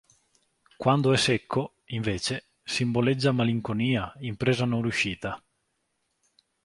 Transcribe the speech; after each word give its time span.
Quando 0.77 1.13
è 1.13 1.17
secco, 1.17 1.75
invece, 1.89 2.53
simboleggia 2.63 3.31
"malinconia", 3.31 4.11
"impresa 4.21 4.65
non 4.65 4.81
riuscita". 4.81 5.39